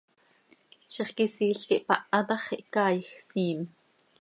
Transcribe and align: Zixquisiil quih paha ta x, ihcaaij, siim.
Zixquisiil 0.93 1.59
quih 1.67 1.85
paha 1.87 2.19
ta 2.27 2.37
x, 2.45 2.47
ihcaaij, 2.59 3.05
siim. 3.27 3.61